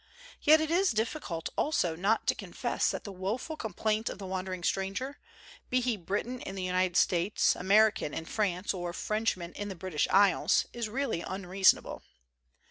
[0.41, 4.25] Yet it is diffi cult also not to confess that the woful complaint of the
[4.25, 5.19] wandering stranger,
[5.69, 9.75] be he Briton in the United States, American in France, or French man in the
[9.75, 12.01] British Isles, is really unreasonable.